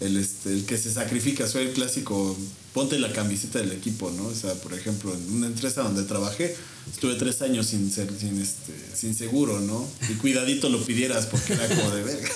[0.00, 2.36] el, este, el que se sacrifica, soy el clásico,
[2.72, 4.26] ponte la camiseta del equipo, ¿no?
[4.26, 6.56] O sea, por ejemplo, en una empresa donde trabajé,
[6.90, 9.86] estuve tres años sin, ser, sin, este, sin seguro, ¿no?
[10.08, 12.28] Y cuidadito lo pidieras porque era como de verga.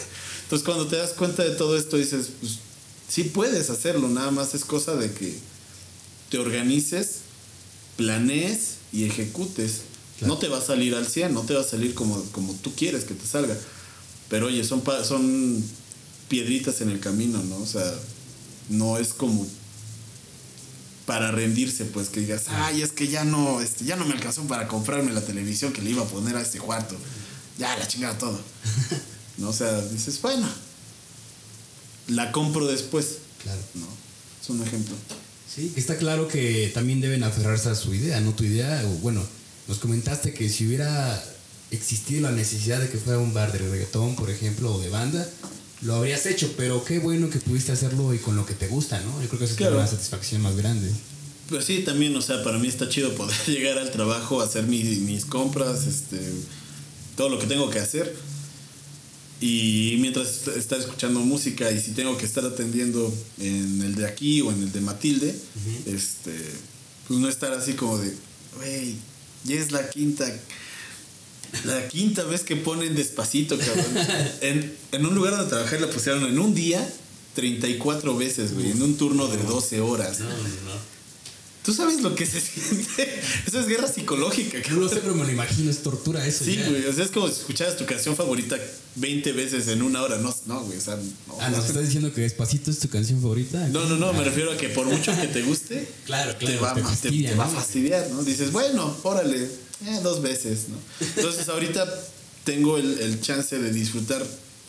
[0.42, 2.58] Entonces cuando te das cuenta de todo esto dices, pues
[3.08, 5.34] sí puedes hacerlo, nada más es cosa de que
[6.30, 7.20] te organices,
[7.96, 9.82] planees y ejecutes.
[10.18, 10.34] Claro.
[10.34, 12.72] No te va a salir al 100, no te va a salir como, como tú
[12.74, 13.56] quieres que te salga.
[14.28, 15.64] Pero oye, son, son
[16.34, 17.58] piedritas en el camino, ¿no?
[17.58, 17.94] O sea,
[18.68, 19.46] no es como
[21.06, 24.42] para rendirse, pues que digas, ay, es que ya no, este, ya no me alcanzó
[24.48, 26.96] para comprarme la televisión que le iba a poner a este cuarto.
[27.56, 28.40] Ya, la chingada todo.
[29.38, 29.50] ¿No?
[29.50, 30.48] O sea, dices, bueno,
[32.08, 33.18] la compro después.
[33.40, 33.60] Claro.
[33.74, 33.86] ¿No?
[34.42, 34.96] Es un ejemplo.
[35.54, 38.82] Sí, está claro que también deben aferrarse a su idea, no tu idea.
[38.86, 39.22] o Bueno,
[39.68, 41.22] nos comentaste que si hubiera
[41.70, 45.24] existido la necesidad de que fuera un bar de reggaetón, por ejemplo, o de banda,
[45.84, 49.00] lo habrías hecho, pero qué bueno que pudiste hacerlo y con lo que te gusta,
[49.00, 49.20] ¿no?
[49.22, 49.74] Yo creo que eso Claro.
[49.76, 50.90] es una satisfacción más grande.
[51.48, 54.82] Pues sí, también, o sea, para mí está chido poder llegar al trabajo, hacer mi-
[54.82, 56.18] mis compras, este,
[57.16, 58.14] todo lo que tengo que hacer.
[59.40, 64.06] Y mientras est- estar escuchando música y si tengo que estar atendiendo en el de
[64.06, 65.34] aquí o en el de Matilde,
[65.86, 66.32] este,
[67.08, 68.14] pues no estar así como de,
[68.56, 68.94] güey,
[69.44, 70.24] ya es la quinta,
[71.64, 73.84] la quinta vez que ponen despacito, cabrón.
[74.40, 76.86] en, en un lugar donde trabajé la pusieron en un día
[77.34, 80.18] 34 veces, güey, en un turno de 12 horas.
[81.64, 83.20] ¿Tú sabes lo que se siente?
[83.46, 84.88] Eso es guerra psicológica, No cabrón.
[84.90, 86.44] sé, pero me lo imagino, es tortura eso.
[86.44, 86.68] Sí, ya.
[86.68, 86.84] güey.
[86.84, 88.58] O sea, es como si escucharas tu canción favorita
[88.96, 90.18] 20 veces en una hora.
[90.18, 90.76] No, no güey.
[90.76, 91.38] O sea, no.
[91.40, 93.66] Ah, ¿nos estás diciendo que Despacito es tu canción favorita?
[93.68, 94.12] No, no, no.
[94.12, 96.86] Me refiero a que por mucho que te guste, Claro, te claro, va, te te-
[96.86, 97.54] fastidia, te va a ¿no?
[97.54, 98.22] fastidiar, ¿no?
[98.22, 99.48] Dices, bueno, órale,
[99.86, 100.76] eh, dos veces, ¿no?
[101.16, 101.86] Entonces, ahorita
[102.44, 104.24] tengo el, el chance de disfrutar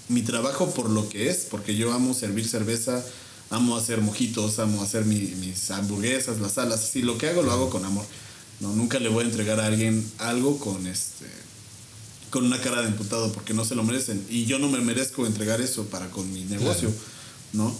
[0.10, 3.04] mi trabajo por lo que es, porque yo amo servir cerveza,
[3.50, 7.52] amo hacer mojitos, amo hacer mi- mis hamburguesas, las alas, así, lo que hago lo
[7.52, 8.06] hago con amor.
[8.62, 11.26] No, nunca le voy a entregar a alguien algo con este
[12.32, 15.26] con una cara de imputado porque no se lo merecen y yo no me merezco
[15.26, 16.92] entregar eso para con mi negocio,
[17.54, 17.74] ¿no?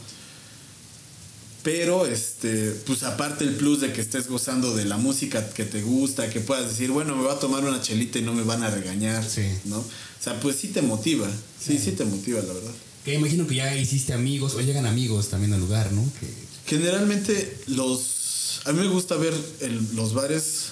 [1.66, 5.82] Pero, este, pues aparte el plus de que estés gozando de la música que te
[5.82, 8.62] gusta, que puedas decir, bueno, me voy a tomar una chelita y no me van
[8.62, 9.42] a regañar, Sí.
[9.66, 9.80] ¿no?
[9.80, 9.86] O
[10.24, 11.28] sea, pues sí te motiva,
[11.60, 12.72] sí, sí te motiva, la verdad.
[13.04, 16.04] Que imagino que ya hiciste amigos o llegan amigos también al lugar, ¿no?
[16.20, 16.28] Que...
[16.68, 18.62] Generalmente los...
[18.66, 20.68] A mí me gusta ver el- los bares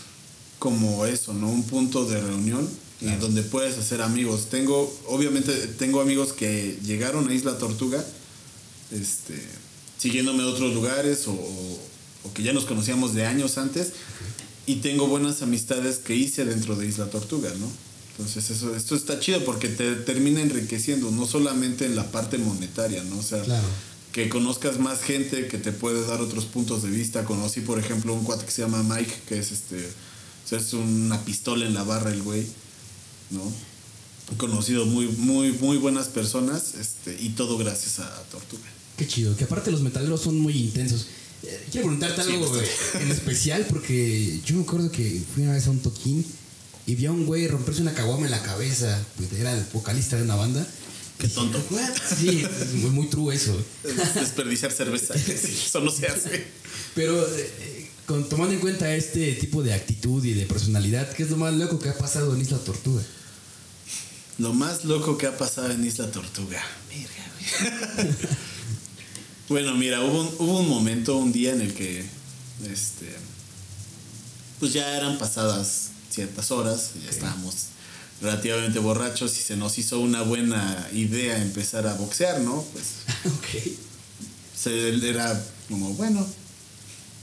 [0.60, 1.50] como eso, ¿no?
[1.50, 2.70] Un punto de reunión
[3.00, 3.20] Claro.
[3.20, 4.48] donde puedes hacer amigos.
[4.52, 8.06] Tengo, obviamente, tengo amigos que llegaron a Isla Tortuga,
[8.92, 9.34] este,
[10.04, 13.94] siguiéndome de otros lugares o, o que ya nos conocíamos de años antes
[14.66, 17.68] y tengo buenas amistades que hice dentro de Isla Tortuga, ¿no?
[18.12, 23.02] Entonces eso, esto está chido porque te termina enriqueciendo, no solamente en la parte monetaria,
[23.06, 23.18] ¿no?
[23.18, 23.66] O sea, Claro.
[24.12, 27.24] que conozcas más gente que te puede dar otros puntos de vista.
[27.24, 30.74] Conocí, por ejemplo, un cuate que se llama Mike, que es este, o sea, es
[30.74, 32.46] una pistola en la barra el güey,
[33.32, 33.42] ¿no?
[34.34, 38.70] He conocido muy, muy, muy buenas personas, este, y todo gracias a Tortuga.
[38.98, 41.08] Qué chido, que aparte los metaleros son muy intensos.
[41.44, 42.50] Eh, quiero preguntarte algo
[43.02, 46.26] en especial porque yo me acuerdo que fui una vez a un toquín
[46.86, 50.16] y vi a un güey romperse una caguama en la cabeza, pues era el vocalista
[50.16, 50.66] de una banda.
[51.18, 51.64] Qué tonto.
[52.18, 53.58] Sí, es muy, muy true eso.
[53.84, 55.14] Es Desperdiciar cerveza.
[55.28, 56.44] Eso no se hace.
[56.96, 61.30] Pero eh, con, tomando en cuenta este tipo de actitud y de personalidad, ¿qué es
[61.30, 63.04] lo más loco que ha pasado en Isla Tortuga?
[64.40, 66.62] Lo más loco que ha pasado en Isla Tortuga.
[66.90, 67.10] Mira,
[67.98, 68.16] güey.
[69.50, 72.04] bueno, mira, hubo un, hubo un momento, un día en el que,
[72.72, 73.14] este,
[74.60, 77.56] pues ya eran pasadas ciertas horas, ya estábamos
[78.22, 82.64] relativamente borrachos y se nos hizo una buena idea empezar a boxear, ¿no?
[82.72, 82.86] Pues
[83.26, 83.74] ok.
[84.56, 86.26] se, era como, bueno,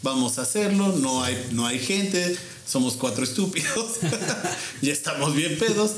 [0.02, 3.96] vamos a hacerlo, no hay, no hay gente, somos cuatro estúpidos,
[4.82, 5.92] ya estamos bien pedos.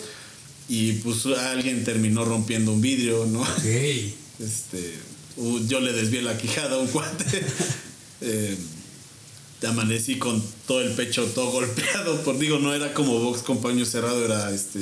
[0.69, 3.43] Y pues alguien terminó rompiendo un vidrio, ¿no?
[3.43, 3.65] Ok.
[4.39, 4.95] Este,
[5.37, 7.45] yo le desvié la quijada a un cuate.
[8.25, 8.57] Eh,
[9.67, 12.23] amanecí con todo el pecho todo golpeado.
[12.23, 14.81] Por digo, no era como box con paño cerrado, era este.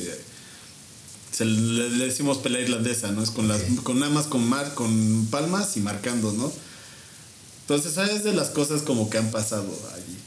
[1.32, 3.22] Se le, le decimos pelea irlandesa, ¿no?
[3.22, 6.52] Es con las, con nada más con mar, con palmas y marcando, ¿no?
[7.62, 10.18] Entonces, es de las cosas como que han pasado allí.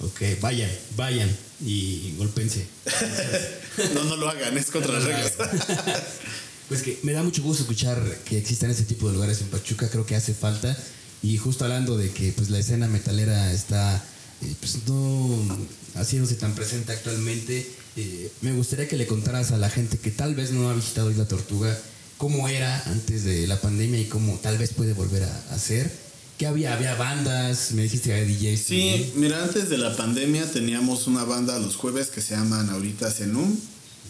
[0.00, 1.34] Ok, vayan, vayan
[1.64, 2.66] y golpense.
[3.94, 5.34] No, no lo hagan, es contra las reglas.
[6.68, 9.88] Pues que me da mucho gusto escuchar que existan ese tipo de lugares en Pachuca,
[9.88, 10.76] creo que hace falta.
[11.22, 14.04] Y justo hablando de que pues la escena metalera está
[14.42, 15.58] eh, pues no
[15.94, 20.34] haciéndose tan presente actualmente, eh, me gustaría que le contaras a la gente que tal
[20.34, 21.76] vez no ha visitado Isla Tortuga
[22.18, 25.90] cómo era antes de la pandemia y cómo tal vez puede volver a, a ser.
[26.38, 26.74] ¿Qué había?
[26.74, 27.72] ¿Había bandas?
[27.72, 28.60] Me dijiste que había DJs.
[28.60, 33.10] Sí, mira, antes de la pandemia teníamos una banda los jueves que se llaman ahorita
[33.10, 33.56] Zenum.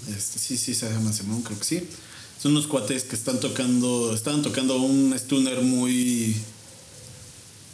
[0.08, 1.88] Este, sí, sí, se llama Zenum, creo que sí.
[2.40, 6.36] Son unos cuates que están tocando, estaban tocando un stoner muy,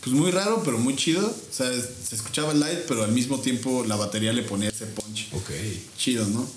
[0.03, 1.27] pues muy raro, pero muy chido.
[1.27, 5.29] O sea, se escuchaba light, pero al mismo tiempo la batería le ponía ese punch
[5.33, 5.51] Ok.
[5.99, 6.49] chido, ¿no?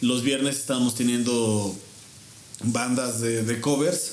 [0.00, 1.74] Los viernes estábamos teniendo
[2.62, 4.12] bandas de, de covers,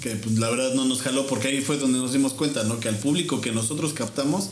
[0.00, 2.80] que pues, la verdad no nos jaló, porque ahí fue donde nos dimos cuenta, ¿no?
[2.80, 4.48] Que al público que nosotros captamos,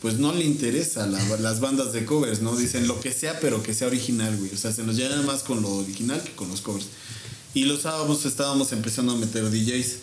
[0.00, 2.56] pues no le interesa la- las bandas de covers, ¿no?
[2.56, 4.52] Dicen lo que sea, pero que sea original, güey.
[4.52, 6.86] O sea, se nos llena más con lo original que con los covers.
[7.54, 9.96] Y los sábados estábamos empezando a meter DJs,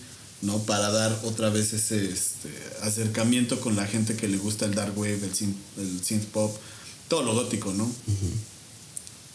[0.44, 0.60] ¿no?
[0.60, 2.50] Para dar otra vez ese este,
[2.82, 6.56] acercamiento con la gente que le gusta el dark wave, el synth, el synth pop,
[7.10, 7.92] todo lo gótico, ¿no?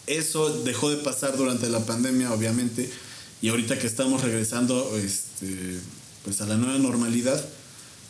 [0.07, 2.89] Eso dejó de pasar durante la pandemia, obviamente,
[3.41, 5.79] y ahorita que estamos regresando este,
[6.23, 7.43] pues a la nueva normalidad,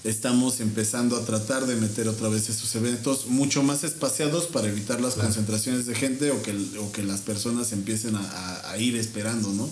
[0.04, 5.02] estamos empezando a tratar de meter otra vez esos eventos mucho más espaciados para evitar
[5.02, 5.28] las Claro.
[5.30, 9.50] concentraciones de gente o que, o que las personas empiecen a, a- a ir esperando,
[9.52, 9.68] ¿no?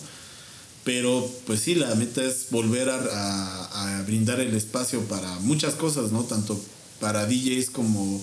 [0.86, 6.12] Pero pues sí, la meta es volver a, a- brindar el espacio para muchas cosas,
[6.12, 6.24] ¿no?
[6.24, 6.58] Tanto
[7.02, 8.22] para DJs como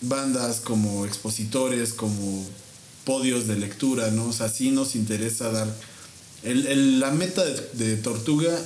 [0.00, 2.46] bandas, como expositores, como
[3.04, 4.26] podios de lectura, ¿no?
[4.28, 5.66] O sea, sí nos interesa dar...
[6.44, 8.56] El, el- la meta de Tortuga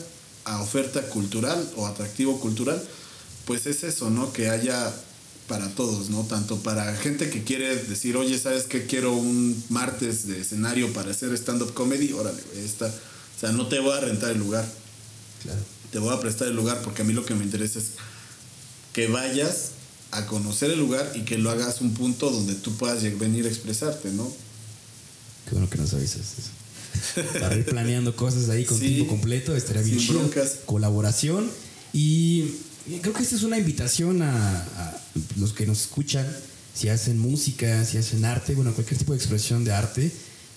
[0.45, 2.83] a oferta cultural o atractivo cultural,
[3.47, 4.33] pues es eso, ¿no?
[4.35, 4.93] Que haya
[5.53, 6.23] para todos, ¿no?
[6.23, 8.87] Tanto para gente que quiere decir, oye, ¿sabes qué?
[8.87, 12.87] Quiero un martes de escenario para hacer stand-up comedy, órale, esta...
[12.87, 14.65] O sea, no te voy a rentar el lugar,
[15.43, 15.59] Claro.
[15.91, 17.87] te voy a prestar el lugar porque a mí lo que me interesa es
[18.95, 19.73] que vayas
[20.11, 23.49] a conocer el lugar y que lo hagas un punto donde tú puedas venir a
[23.49, 24.33] expresarte, ¿no?
[25.45, 27.23] Qué bueno que nos avisas eso.
[27.41, 30.21] Para ir planeando cosas ahí con Sí, tiempo completo, estaría bien sin chido.
[30.21, 30.61] broncas.
[30.65, 31.51] Colaboración.
[31.93, 32.53] Y
[33.01, 35.01] creo que esta es una invitación a, a
[35.37, 36.27] los que nos escuchan,
[36.75, 40.11] si hacen música, si hacen arte, bueno, cualquier tipo de expresión de arte,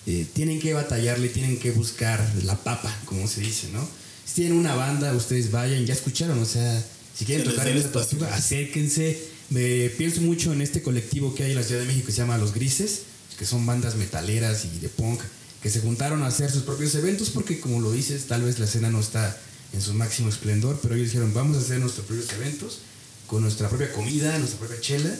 [0.06, 3.86] eh, tienen que batallarle, tienen que buscar la papa, como se dice, ¿no?
[4.24, 7.88] Si tienen una banda, ustedes vayan, ya escucharon, o sea, si quieren tocar en esta
[7.88, 8.18] espacio.
[8.18, 9.36] tortuga, acérquense.
[9.50, 12.18] Me pienso mucho en este colectivo que hay en la Ciudad de México que se
[12.18, 13.02] llama Los Grises,
[13.38, 15.20] que son bandas metaleras y de punk
[15.62, 18.66] que se juntaron a hacer sus propios eventos porque como lo dices, tal vez la
[18.66, 19.36] escena no está
[19.72, 22.78] en su máximo esplendor, pero ellos dijeron, vamos a hacer nuestros propios eventos
[23.26, 25.14] con nuestra propia comida, nuestra propia chela,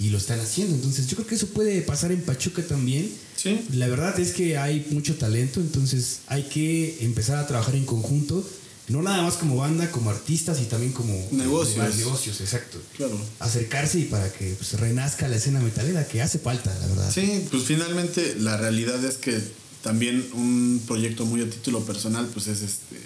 [0.00, 0.74] y lo están haciendo.
[0.74, 3.12] Entonces yo creo que eso puede pasar en Pachuca también.
[3.36, 3.60] Sí.
[3.72, 8.48] La verdad es que hay mucho talento, entonces hay que empezar a trabajar en conjunto,
[8.88, 11.96] no nada más como banda, como artistas y también como Negocios.
[11.96, 12.80] negocios, exacto.
[12.96, 13.20] Claro.
[13.38, 17.12] Acercarse y para que pues, renazca la escena metalera, que hace falta, la verdad.
[17.12, 19.38] Sí, pues finalmente la realidad es que
[19.82, 22.96] también un proyecto muy a título personal, pues es este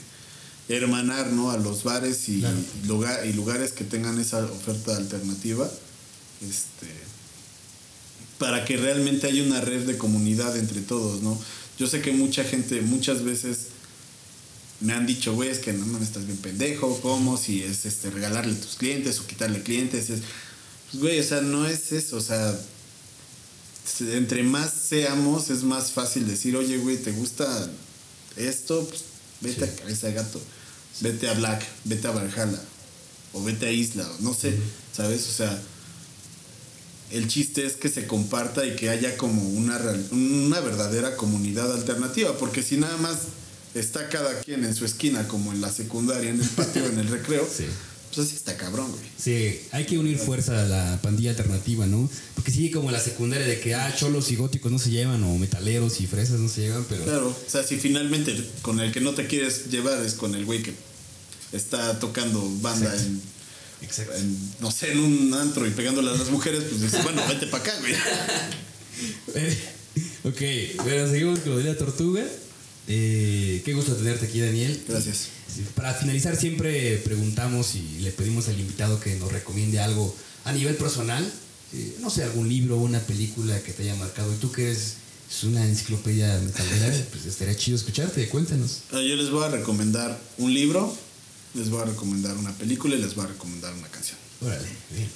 [0.77, 1.51] hermanar ¿no?
[1.51, 2.57] a los bares y, Claro.
[2.87, 5.71] lugar, y lugares que tengan esa oferta alternativa.
[6.41, 6.89] Este
[8.39, 11.39] para que realmente haya una red de comunidad entre todos, ¿no?
[11.79, 13.69] Yo sé que mucha gente muchas veces
[14.81, 17.37] me han dicho, güey, es que no mames, estás bien pendejo, ¿cómo?
[17.37, 20.21] Si es este regalarle a tus clientes o quitarle clientes, es
[20.91, 22.59] pues güey, o sea, no es eso, o sea,
[23.87, 27.71] se- entre más seamos es más fácil decir, oye, güey, ¿te gusta
[28.37, 28.85] esto?
[28.89, 29.05] Pues
[29.41, 30.41] vete a Cabeza de Gato,
[31.01, 32.59] vete a Black, vete a Valhalla,
[33.33, 34.55] o vete a Isla, o no sé,
[34.95, 35.27] ¿sabes?
[35.29, 35.61] O sea,
[37.11, 41.73] el chiste es que se comparta y que haya como una, real- una verdadera comunidad
[41.73, 43.17] alternativa, porque si nada más
[43.75, 47.09] está cada quien en su esquina, como en la secundaria, en el patio, en el
[47.09, 47.67] recreo, Sí.
[48.15, 49.03] Pues así está cabrón, güey.
[49.17, 52.09] Sí, hay que unir fuerza a la pandilla alternativa, ¿no?
[52.35, 55.39] Porque sigue como la secundaria de que, ah, cholos y góticos no se llevan, o
[55.39, 57.05] metaleros y fresas no se llevan, pero...
[57.05, 60.45] Claro, o sea, si finalmente con el que no te quieres llevar es con el
[60.45, 60.75] güey que
[61.53, 63.09] está tocando banda Exacto.
[63.09, 63.23] en,
[63.83, 64.15] Exacto.
[64.17, 67.47] en, no sé, en un antro y pegándole a las mujeres, pues dices, bueno, vete
[67.47, 67.95] para acá, güey.
[70.25, 72.25] ok, bueno, seguimos con la tortuga.
[72.89, 74.83] Eh, qué gusto tenerte aquí, Daniel.
[74.89, 75.29] Gracias.
[75.75, 80.15] Para finalizar, siempre preguntamos y le pedimos al invitado que nos recomiende algo
[80.45, 81.23] a nivel personal.
[81.75, 84.33] eh, no sé, algún libro o una película que te haya marcado.
[84.33, 84.95] Y tú que eres
[85.31, 88.29] es una enciclopedia metalera, pues estaría chido escucharte.
[88.29, 88.81] Cuéntanos.
[88.93, 90.95] Ah, Yo les voy a recomendar un libro,
[91.55, 94.19] les voy a recomendar una película y les voy a recomendar una canción.
[94.41, 95.09] Órale, bien.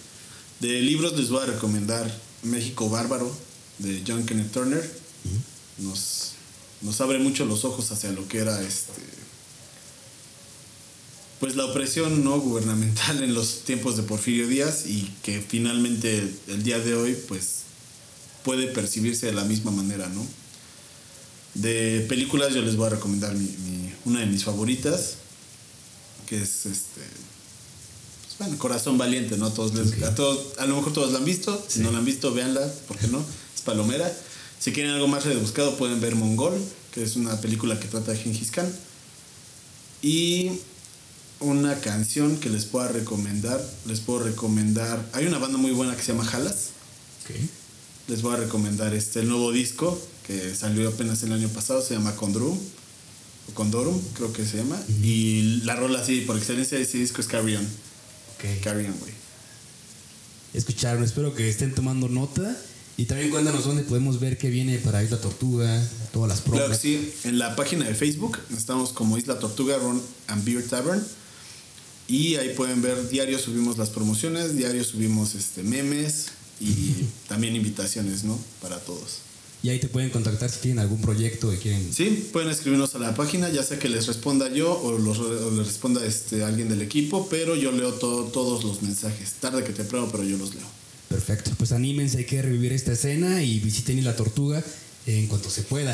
[0.60, 3.36] De libros les voy a recomendar México Bárbaro
[3.78, 4.90] de John Kenneth Turner.
[5.78, 6.32] Nos,
[6.82, 9.02] nos abre mucho los ojos hacia lo que era este
[11.40, 16.62] pues la opresión no gubernamental en los tiempos de Porfirio Díaz y que finalmente el
[16.62, 17.60] día de hoy pues
[18.42, 20.26] puede percibirse de la misma manera, ¿no?
[21.54, 25.14] De películas yo les voy a recomendar mi- mi- una de mis favoritas,
[26.26, 29.52] que es este pues, bueno, Corazón Valiente, ¿no?
[29.52, 31.80] Todos les- a, todos, a lo mejor todos la han visto, si Sí.
[31.80, 33.22] no la han visto, véanla, ¿por qué no?
[33.54, 34.10] Es palomera.
[34.66, 36.60] Si quieren algo más rebuscado pueden ver Mongol,
[36.92, 38.66] que es una película que trata de Gengis Khan.
[40.02, 40.50] Y
[41.38, 46.02] una canción que les pueda recomendar, les puedo recomendar, hay una banda muy buena que
[46.02, 46.70] se llama Jalas,
[47.22, 47.36] Ok.
[48.08, 49.96] les voy a recomendar este el nuevo disco
[50.26, 54.82] que salió apenas el año pasado, se llama Condrum, o Condorum, creo que se llama,
[55.00, 58.62] y la rola así por excelencia de ese disco es Carry On, Ok.
[58.64, 59.12] Carry On, güey.
[60.54, 62.56] Escucharon, espero que estén tomando nota.
[62.98, 66.58] Y también cuéntanos dónde podemos ver qué viene para Isla Tortuga, todas las Claro que
[66.60, 66.80] pruebas.
[66.80, 71.04] sí, en la página de Facebook estamos como Isla Tortuga Ron and Beer Tavern
[72.08, 76.28] y ahí pueden ver diario subimos las promociones, diario subimos este memes
[76.60, 76.94] y
[77.28, 78.38] también invitaciones, ¿no?
[78.62, 79.18] Para todos.
[79.62, 81.92] Y ahí te pueden contactar si tienen algún proyecto y quieren.
[81.92, 85.50] Sí, pueden escribirnos a la página, ya sea que les responda yo o, los, o
[85.50, 89.32] les responda este, alguien del equipo, pero yo leo todo, todos los mensajes.
[89.40, 90.75] Tarde que te pruebo, pero yo los leo.
[91.08, 91.52] Perfecto.
[91.56, 94.62] Pues anímense, hay que revivir esta escena y visiten Isla Tortuga
[95.06, 95.92] en cuanto se pueda.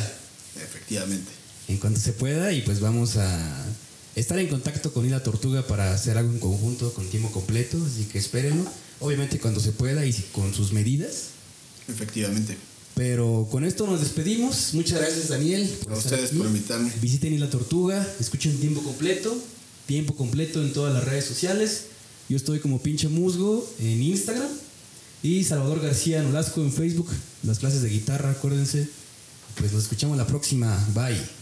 [0.57, 1.31] Efectivamente.
[1.69, 3.67] En cuanto se pueda y pues vamos a
[4.15, 8.05] estar en contacto con Isla Tortuga para hacer algo en conjunto con tiempo completo, así
[8.05, 8.65] que espérenlo.
[9.01, 11.29] Obviamente cuando se pueda y con sus medidas.
[11.89, 12.57] Efectivamente.
[12.95, 14.75] Pero con esto nos despedimos.
[14.75, 15.67] Muchas gracias Daniel.
[15.85, 16.37] por A ustedes aquí.
[16.39, 16.93] por invitarme.
[17.01, 19.37] Visiten Isla Tortuga, escuchen tiempo completo,
[19.87, 21.85] tiempo completo en todas las redes sociales.
[22.29, 24.49] Yo estoy como pinche musgo en Instagram
[25.23, 27.09] y Salvador García Nolasco en Facebook.
[27.45, 28.89] Las clases de guitarra, acuérdense.
[29.57, 30.77] Pues nos escuchamos la próxima.
[30.95, 31.42] Bye.